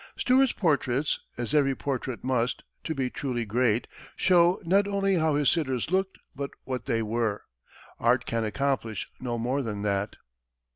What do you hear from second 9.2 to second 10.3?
more than that.